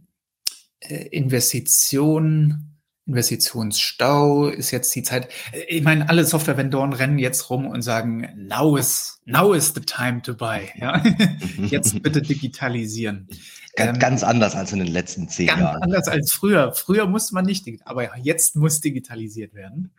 äh, 0.79 1.07
Investition, 1.07 2.72
Investitionsstau 3.05 4.47
ist 4.47 4.71
jetzt 4.71 4.95
die 4.95 5.03
Zeit. 5.03 5.27
Ich 5.67 5.83
meine, 5.83 6.07
alle 6.07 6.23
Software-Vendoren 6.23 6.93
rennen 6.93 7.19
jetzt 7.19 7.49
rum 7.49 7.67
und 7.67 7.81
sagen, 7.81 8.29
now 8.35 8.77
is, 8.77 9.19
now 9.25 9.53
is 9.53 9.73
the 9.75 9.81
time 9.81 10.21
to 10.21 10.33
buy. 10.33 10.69
Ja? 10.75 11.03
Jetzt 11.69 12.01
bitte 12.01 12.21
digitalisieren. 12.21 13.27
Ganz, 13.75 13.89
ähm, 13.89 13.99
ganz 13.99 14.23
anders 14.23 14.55
als 14.55 14.71
in 14.71 14.79
den 14.79 14.87
letzten 14.87 15.27
zehn 15.27 15.47
ganz 15.47 15.59
Jahren. 15.59 15.81
Ganz 15.81 15.83
anders 15.83 16.07
als 16.07 16.31
früher. 16.31 16.73
Früher 16.73 17.07
musste 17.07 17.33
man 17.33 17.45
nicht, 17.45 17.67
aber 17.85 18.17
jetzt 18.19 18.55
muss 18.55 18.79
digitalisiert 18.79 19.53
werden. 19.53 19.91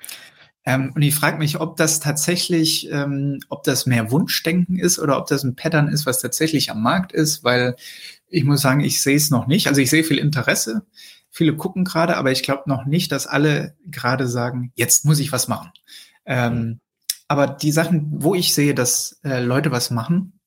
Ähm, 0.65 0.93
und 0.95 1.03
ich 1.03 1.15
frage 1.15 1.39
mich, 1.39 1.61
ob 1.61 1.77
das 1.77 2.01
tatsächlich, 2.01 2.91
ähm, 2.91 3.41
ob 3.49 3.65
das 3.65 3.85
mehr 3.85 4.11
Wunschdenken 4.11 4.79
ist 4.79 4.99
oder 4.99 5.19
ob 5.19 5.27
das 5.27 5.45
ein 5.45 5.57
Pattern 5.57 5.89
ist, 5.89 6.07
was 6.07 6.21
tatsächlich 6.21 6.71
am 6.71 6.83
Markt 6.83 7.13
ist, 7.13 7.45
weil 7.45 7.77
ich 8.29 8.45
muss 8.45 8.63
sagen, 8.63 8.81
ich 8.81 9.03
sehe 9.03 9.17
es 9.17 9.31
noch 9.31 9.47
nicht. 9.47 9.69
Also 9.69 9.81
ich 9.81 9.91
sehe 9.91 10.05
viel 10.05 10.19
Interesse. 10.19 10.87
Viele 11.37 11.57
gucken 11.57 11.83
gerade, 11.83 12.17
aber 12.17 12.31
ich 12.31 12.45
glaube 12.45 12.63
noch 12.67 12.85
nicht, 12.85 13.11
dass 13.11 13.27
alle 13.27 13.75
gerade 13.85 14.29
sagen, 14.29 14.71
jetzt 14.77 15.05
muss 15.05 15.19
ich 15.19 15.33
was 15.33 15.49
machen. 15.49 15.73
Ähm, 16.25 16.55
mhm. 16.55 16.81
aber 17.27 17.49
die 17.49 17.73
Sachen, 17.73 18.07
wo 18.23 18.37
ich 18.37 18.55
sehe, 18.55 18.73
dass 18.73 19.19
äh, 19.25 19.41
Leute 19.43 19.73
was 19.73 19.91
machen 19.91 20.39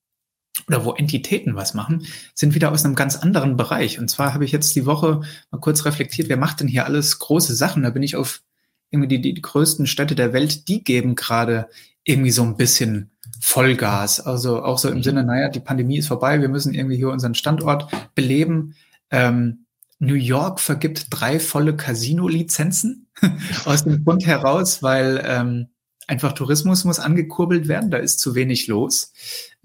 oder 0.65 0.85
wo 0.85 0.93
Entitäten 0.93 1.55
was 1.55 1.73
machen, 1.73 2.07
sind 2.33 2.55
wieder 2.55 2.71
aus 2.71 2.85
einem 2.85 2.95
ganz 2.95 3.17
anderen 3.17 3.57
Bereich. 3.57 3.99
Und 3.99 4.09
zwar 4.09 4.33
habe 4.33 4.45
ich 4.45 4.53
jetzt 4.53 4.77
die 4.77 4.85
Woche 4.85 5.19
mal 5.51 5.59
kurz 5.59 5.83
reflektiert, 5.83 6.29
wer 6.29 6.37
macht 6.37 6.61
denn 6.61 6.69
hier 6.69 6.85
alles 6.85 7.19
große 7.19 7.53
Sachen? 7.53 7.83
Da 7.83 7.89
bin 7.89 8.01
ich 8.01 8.15
auf 8.15 8.41
irgendwie 8.89 9.09
die, 9.09 9.33
die 9.33 9.41
größten 9.41 9.87
Städte 9.87 10.15
der 10.15 10.31
Welt, 10.31 10.69
die 10.69 10.85
geben 10.85 11.15
gerade 11.15 11.67
irgendwie 12.05 12.31
so 12.31 12.43
ein 12.43 12.55
bisschen 12.55 13.11
Vollgas. 13.41 14.21
Also 14.21 14.63
auch 14.63 14.77
so 14.77 14.87
im 14.87 14.99
mhm. 14.99 15.03
Sinne, 15.03 15.25
naja, 15.25 15.49
die 15.49 15.59
Pandemie 15.59 15.97
ist 15.97 16.07
vorbei, 16.07 16.39
wir 16.39 16.47
müssen 16.47 16.73
irgendwie 16.73 16.95
hier 16.95 17.09
unseren 17.09 17.35
Standort 17.35 17.91
beleben. 18.15 18.75
Ähm, 19.11 19.65
New 19.99 20.15
York 20.15 20.59
vergibt 20.59 21.07
drei 21.09 21.39
volle 21.39 21.75
Casino-Lizenzen 21.75 23.07
aus 23.65 23.83
dem 23.83 24.03
Grund 24.03 24.25
heraus, 24.25 24.83
weil 24.83 25.23
ähm, 25.25 25.67
einfach 26.07 26.33
Tourismus 26.33 26.85
muss 26.85 26.99
angekurbelt 26.99 27.67
werden, 27.67 27.91
da 27.91 27.97
ist 27.97 28.19
zu 28.19 28.35
wenig 28.35 28.67
los. 28.67 29.11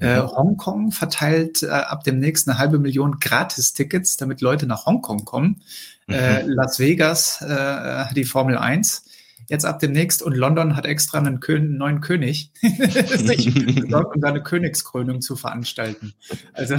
Äh, 0.01 0.21
mhm. 0.21 0.29
Hongkong 0.29 0.91
verteilt 0.91 1.63
äh, 1.63 1.69
ab 1.69 2.03
demnächst 2.03 2.49
eine 2.49 2.59
halbe 2.59 2.79
Million 2.79 3.19
Gratis-Tickets, 3.21 4.17
damit 4.17 4.41
Leute 4.41 4.67
nach 4.67 4.87
Hongkong 4.87 5.25
kommen. 5.25 5.63
Äh, 6.09 6.13
mhm. 6.45 6.51
Äh, 6.51 6.55
Las 6.55 6.79
Vegas 6.79 7.41
äh, 7.43 8.13
die 8.15 8.25
Formel 8.25 8.59
1 8.59 9.05
jetzt 9.53 9.67
ab 9.67 9.81
demnächst 9.81 10.23
und 10.23 10.35
London 10.35 10.77
hat 10.77 10.87
extra 10.87 11.19
einen, 11.19 11.39
Kön 11.39 11.77
neuen 11.77 12.01
König, 12.01 12.51
um 12.63 14.21
da 14.21 14.29
eine 14.29 14.43
Königskrönung 14.43 15.21
zu 15.21 15.37
veranstalten. 15.37 16.15
Also 16.55 16.77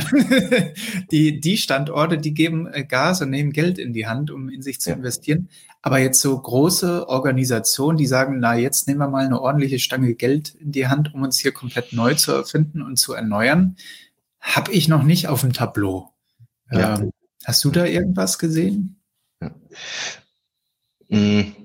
die, 1.12 1.40
die 1.40 1.58
Standorte, 1.58 2.18
die 2.18 2.34
geben 2.34 2.66
äh, 2.66 2.84
Gas 2.84 3.22
und 3.22 3.30
nehmen 3.30 3.52
Geld 3.52 3.78
in 3.78 3.94
die 3.94 4.08
Hand, 4.08 4.32
um 4.32 4.50
in 4.50 4.64
sich 4.64 4.82
zu 4.82 4.92
investieren. 4.92 5.50
Aber 5.84 6.00
jetzt 6.00 6.20
so 6.20 6.36
große 6.36 7.08
Organisationen, 7.08 7.98
die 7.98 8.08
sagen, 8.08 8.40
na, 8.40 8.56
jetzt 8.56 8.88
nehmen 8.88 9.00
wir 9.00 9.08
mal 9.08 9.26
eine 9.26 9.40
ordentliche 9.40 9.78
Stange 9.78 10.16
Geld 10.16 10.56
in 10.56 10.72
die 10.72 10.88
Hand, 10.88 11.14
um 11.14 11.22
uns 11.22 11.38
hier 11.38 11.52
komplett 11.52 11.94
neu 11.94 12.16
zu 12.16 12.32
erfinden 12.32 12.82
und 12.82 12.98
zu 12.98 13.14
erneuern, 13.14 13.76
habe 14.40 14.72
ich 14.72 14.88
noch 14.88 15.04
nicht 15.04 15.28
auf 15.28 15.42
dem 15.42 15.54
Tableau. 15.54 16.10
Ja. 16.72 16.98
Ähm, 16.98 17.12
hast 17.46 17.64
du 17.64 17.70
da 17.70 17.86
irgendwas 17.86 18.40
gesehen? 18.40 19.00
Ja. 19.40 19.52
Mm 21.10 21.63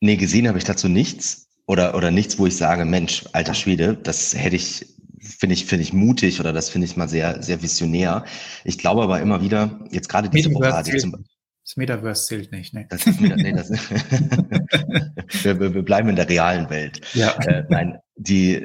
Nee, 0.00 0.16
gesehen 0.16 0.48
habe 0.48 0.58
ich 0.58 0.64
dazu 0.64 0.88
nichts. 0.88 1.48
Oder, 1.66 1.94
oder 1.94 2.10
nichts, 2.10 2.38
wo 2.38 2.46
ich 2.46 2.56
sage, 2.56 2.86
Mensch, 2.86 3.24
alter 3.32 3.52
Schwede, 3.52 3.94
das 3.94 4.34
hätte 4.34 4.56
ich, 4.56 4.86
finde 5.20 5.52
ich, 5.52 5.66
finde 5.66 5.82
ich 5.82 5.92
mutig 5.92 6.40
oder 6.40 6.54
das 6.54 6.70
finde 6.70 6.86
ich 6.86 6.96
mal 6.96 7.08
sehr, 7.08 7.42
sehr 7.42 7.62
visionär. 7.62 8.24
Ich 8.64 8.78
glaube 8.78 9.02
aber 9.02 9.20
immer 9.20 9.42
wieder, 9.42 9.84
jetzt 9.90 10.08
gerade 10.08 10.30
diese 10.30 10.52
Woche 10.54 10.72
hatte 10.72 10.96
ich 10.96 11.02
zum 11.02 11.24
das 11.68 11.76
Metaverse 11.76 12.24
zählt 12.24 12.50
nicht, 12.50 12.72
ne? 12.72 12.86
Das 12.88 13.06
ist, 13.06 13.20
nee, 13.20 13.52
das 13.52 13.68
wir, 15.44 15.60
wir, 15.60 15.82
bleiben 15.82 16.08
in 16.08 16.16
der 16.16 16.26
realen 16.26 16.70
Welt. 16.70 17.02
Ja. 17.12 17.32
Äh, 17.40 17.64
nein, 17.68 17.98
die, 18.18 18.56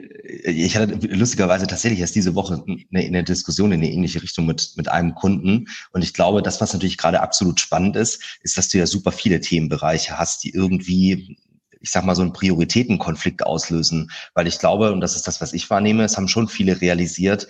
ich 0.43 0.75
hatte 0.75 0.95
lustigerweise 1.07 1.67
tatsächlich 1.67 1.99
erst 1.99 2.15
diese 2.15 2.33
Woche 2.33 2.63
eine, 2.65 3.05
eine 3.05 3.23
Diskussion 3.23 3.71
in 3.71 3.81
eine 3.81 3.91
ähnliche 3.91 4.21
Richtung 4.21 4.47
mit, 4.47 4.73
mit 4.75 4.89
einem 4.89 5.13
Kunden. 5.13 5.67
Und 5.91 6.03
ich 6.03 6.13
glaube, 6.13 6.41
das, 6.41 6.59
was 6.59 6.73
natürlich 6.73 6.97
gerade 6.97 7.21
absolut 7.21 7.59
spannend 7.59 7.95
ist, 7.95 8.39
ist, 8.41 8.57
dass 8.57 8.69
du 8.69 8.79
ja 8.79 8.87
super 8.87 9.11
viele 9.11 9.39
Themenbereiche 9.39 10.17
hast, 10.17 10.43
die 10.43 10.49
irgendwie 10.49 11.37
ich 11.79 11.91
sag 11.91 12.05
mal, 12.05 12.15
so 12.15 12.21
einen 12.21 12.31
Prioritätenkonflikt 12.31 13.45
auslösen. 13.45 14.09
Weil 14.33 14.47
ich 14.47 14.57
glaube, 14.57 14.93
und 14.93 15.01
das 15.01 15.17
ist 15.17 15.27
das, 15.27 15.41
was 15.41 15.51
ich 15.51 15.69
wahrnehme, 15.69 16.05
es 16.05 16.15
haben 16.15 16.29
schon 16.29 16.47
viele 16.47 16.79
realisiert, 16.79 17.49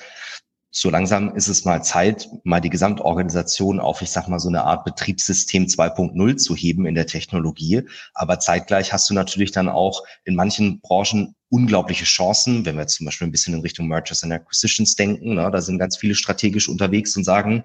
so 0.75 0.89
langsam 0.89 1.35
ist 1.35 1.49
es 1.49 1.65
mal 1.65 1.83
Zeit, 1.83 2.27
mal 2.43 2.59
die 2.59 2.71
Gesamtorganisation 2.71 3.79
auf, 3.79 4.01
ich 4.01 4.09
sag 4.09 4.27
mal, 4.27 4.39
so 4.39 4.49
eine 4.49 4.63
Art 4.63 4.85
Betriebssystem 4.85 5.67
2.0 5.67 6.37
zu 6.37 6.55
heben 6.55 6.87
in 6.87 6.95
der 6.95 7.05
Technologie. 7.05 7.83
Aber 8.15 8.39
zeitgleich 8.39 8.91
hast 8.91 9.07
du 9.07 9.13
natürlich 9.13 9.51
dann 9.51 9.69
auch 9.69 10.03
in 10.23 10.33
manchen 10.33 10.81
Branchen 10.81 11.35
unglaubliche 11.53 12.05
Chancen, 12.05 12.65
wenn 12.65 12.77
wir 12.77 12.87
zum 12.87 13.05
Beispiel 13.05 13.27
ein 13.27 13.31
bisschen 13.31 13.53
in 13.53 13.59
Richtung 13.59 13.87
Mergers 13.87 14.23
and 14.23 14.33
Acquisitions 14.33 14.95
denken. 14.95 15.35
Ne, 15.35 15.51
da 15.51 15.61
sind 15.61 15.77
ganz 15.77 15.95
viele 15.97 16.15
strategisch 16.15 16.67
unterwegs 16.67 17.15
und 17.15 17.25
sagen, 17.25 17.63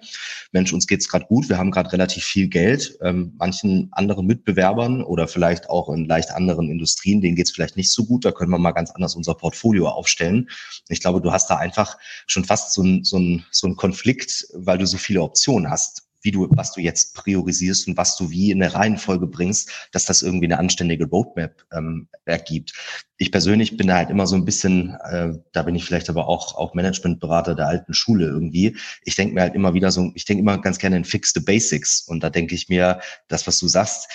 Mensch, 0.53 0.75
uns 0.75 0.87
geht's 0.87 1.09
gerade 1.09 1.25
gut, 1.25 1.49
wir 1.49 1.57
haben 1.57 1.71
gerade 1.71 1.91
relativ 1.91 2.23
viel 2.23 2.49
Geld. 2.49 2.99
Ähm, 3.01 3.33
manchen 3.39 3.89
anderen 3.93 4.27
Mitbewerbern 4.27 5.03
oder 5.03 5.27
vielleicht 5.27 5.71
auch 5.71 5.89
in 5.89 6.05
leicht 6.05 6.33
anderen 6.33 6.71
Industrien, 6.71 7.23
denen 7.23 7.35
geht's 7.35 7.53
vielleicht 7.53 7.79
nicht 7.79 7.91
so 7.91 8.05
gut. 8.05 8.27
Da 8.27 8.33
können 8.33 8.51
wir 8.51 8.59
mal 8.59 8.73
ganz 8.73 8.91
anders 8.91 9.17
unser 9.17 9.35
Portfolio 9.35 9.89
aufstellen. 9.89 10.51
Ich 10.91 11.01
glaube, 11.01 11.23
du 11.23 11.33
hast 11.33 11.49
da 11.49 11.57
einfach 11.57 11.97
schon 12.27 12.45
fast 12.45 12.75
so 12.75 12.83
ein, 12.83 13.05
so 13.05 13.19
ein, 13.19 13.47
so 13.51 13.69
ein 13.69 13.77
Konflikt, 13.77 14.49
weil 14.53 14.77
du 14.77 14.87
so 14.87 14.99
viele 14.99 15.23
Optionen 15.23 15.71
hast 15.71 16.08
wie 16.29 16.33
du, 16.33 16.47
was 16.51 16.73
du 16.73 16.83
jetzt 16.83 17.15
priorisierst 17.15 17.89
und 17.89 17.97
was 17.97 18.15
du 18.17 18.29
wie 18.29 18.51
in 18.51 18.63
eine 18.63 18.75
Reihenfolge 18.75 19.27
bringst, 19.27 19.71
dass 19.93 20.05
das 20.05 20.21
irgendwie 20.21 20.45
eine 20.45 20.59
anständige 20.59 21.07
Roadmap 21.07 21.65
ähm, 21.73 22.09
ergibt. 22.27 22.75
Ich 23.17 23.33
persönlich 23.33 23.79
bin 23.79 23.87
da 23.87 23.97
halt 23.97 24.11
immer 24.11 24.27
so 24.27 24.37
ein 24.37 24.45
bisschen, 24.45 24.95
äh, 25.11 25.33
da 25.53 25.63
bin 25.63 25.75
ich 25.75 25.87
vielleicht 25.87 26.11
aber 26.11 26.29
auch, 26.29 26.55
auch 26.55 26.75
Managementberater 26.75 27.55
der 27.55 27.67
alten 27.67 27.95
Schule 27.95 28.27
irgendwie. 28.27 28.77
Ich 29.05 29.17
denke 29.17 29.35
mir 29.35 29.41
halt 29.41 29.55
immer 29.55 29.73
wieder 29.73 29.91
so, 29.91 30.13
ich 30.15 30.27
denke 30.27 30.43
immer 30.43 30.59
ganz 30.59 30.79
gerne 30.79 30.99
in 30.99 31.07
Fix 31.07 31.33
the 31.33 31.41
Basics. 31.41 32.03
Und 32.03 32.23
da 32.23 32.29
denke 32.29 32.55
ich 32.55 32.69
mir, 32.69 33.01
das, 33.29 33.47
was 33.47 33.59
du 33.59 33.67
sagst, 33.67 34.07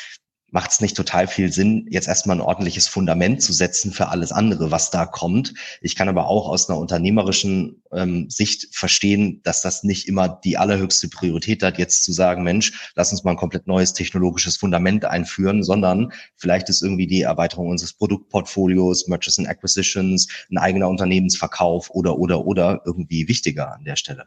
macht 0.53 0.70
es 0.70 0.82
nicht 0.82 0.96
total 0.96 1.25
viel 1.25 1.51
Sinn, 1.51 1.88
jetzt 1.89 2.08
erstmal 2.08 2.38
ein 2.38 2.41
ordentliches 2.41 2.88
Fundament 2.88 3.41
zu 3.41 3.53
setzen 3.53 3.91
für 3.91 4.10
alles 4.10 4.32
andere, 4.32 4.70
was 4.70 4.91
da 4.91 5.08
kommt. 5.08 5.55
Ich 5.82 5.96
kann 5.96 6.10
aber 6.10 6.27
auch 6.27 6.48
aus 6.48 6.70
einer 6.70 6.77
unternehmerischen 6.77 7.82
ähm, 7.96 8.30
Sicht 8.30 8.68
verstehen, 8.76 9.42
dass 9.44 9.62
das 9.62 9.84
nicht 9.84 10.08
immer 10.08 10.30
die 10.30 10.58
allerhöchste 10.58 11.10
Priorität 11.10 11.64
hat, 11.64 11.78
jetzt 11.78 12.04
zu 12.04 12.12
sagen, 12.12 12.44
Mensch, 12.44 12.92
lass 12.96 13.12
uns 13.12 13.24
mal 13.24 13.32
ein 13.32 13.38
komplett 13.38 13.68
neues 13.68 13.94
technologisches 13.94 14.58
Fundament 14.58 15.06
einführen, 15.06 15.64
sondern 15.64 16.12
vielleicht 16.36 16.70
ist 16.70 16.82
irgendwie 16.82 17.08
die 17.08 17.22
Erweiterung 17.22 17.70
unseres 17.70 17.94
Produktportfolios, 17.94 19.08
Mergers 19.08 19.40
and 19.40 19.48
Acquisitions, 19.48 20.28
ein 20.52 20.58
eigener 20.58 20.90
Unternehmensverkauf 20.90 21.90
oder, 21.92 22.18
oder, 22.18 22.46
oder 22.46 22.82
irgendwie 22.86 23.28
wichtiger 23.28 23.74
an 23.74 23.84
der 23.84 23.96
Stelle. 23.96 24.26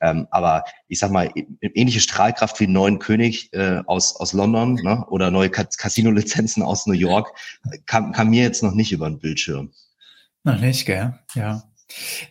Ähm, 0.00 0.26
aber 0.30 0.64
ich 0.88 0.98
sag 0.98 1.10
mal, 1.10 1.30
ähnliche 1.60 2.00
Strahlkraft 2.00 2.60
wie 2.60 2.66
neuen 2.66 2.98
König 2.98 3.52
äh, 3.52 3.82
aus, 3.86 4.16
aus 4.16 4.32
London 4.32 4.74
ne, 4.74 5.04
oder 5.08 5.30
neue 5.30 5.50
Casino-Lizenzen 5.50 6.62
aus 6.62 6.86
New 6.86 6.94
York 6.94 7.32
kam, 7.86 8.12
kam 8.12 8.30
mir 8.30 8.42
jetzt 8.42 8.62
noch 8.62 8.74
nicht 8.74 8.92
über 8.92 9.08
den 9.08 9.18
Bildschirm. 9.18 9.72
Noch 10.44 10.60
nicht, 10.60 10.86
gell? 10.86 11.18
Ja. 11.34 11.62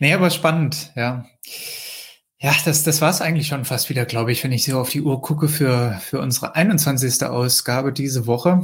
Nee, 0.00 0.12
aber 0.12 0.30
spannend, 0.30 0.92
ja. 0.94 1.26
Ja, 2.40 2.54
das, 2.64 2.84
das 2.84 3.00
war 3.00 3.10
es 3.10 3.20
eigentlich 3.20 3.48
schon 3.48 3.64
fast 3.64 3.90
wieder, 3.90 4.04
glaube 4.04 4.30
ich, 4.30 4.44
wenn 4.44 4.52
ich 4.52 4.64
so 4.64 4.78
auf 4.78 4.90
die 4.90 5.02
Uhr 5.02 5.20
gucke 5.20 5.48
für, 5.48 5.98
für 6.00 6.20
unsere 6.20 6.54
21. 6.54 7.24
Ausgabe 7.24 7.92
diese 7.92 8.26
Woche. 8.26 8.62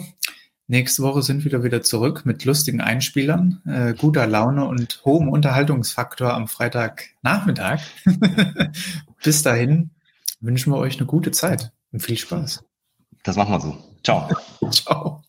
Nächste 0.66 1.02
Woche 1.02 1.22
sind 1.22 1.44
wir 1.44 1.62
wieder 1.62 1.82
zurück 1.82 2.24
mit 2.24 2.44
lustigen 2.44 2.80
Einspielern, 2.80 3.60
äh, 3.66 3.94
guter 3.94 4.26
Laune 4.26 4.64
und 4.64 5.02
hohem 5.04 5.28
Unterhaltungsfaktor 5.28 6.32
am 6.32 6.48
Freitagnachmittag. 6.48 7.80
Bis 9.22 9.42
dahin 9.42 9.90
wünschen 10.40 10.72
wir 10.72 10.78
euch 10.78 10.96
eine 10.96 11.06
gute 11.06 11.32
Zeit 11.32 11.72
und 11.92 12.00
viel 12.00 12.16
Spaß. 12.16 12.64
Das 13.24 13.36
machen 13.36 13.52
wir 13.52 13.60
so. 13.60 13.76
Ciao. 14.02 14.28
Ciao. 14.70 15.22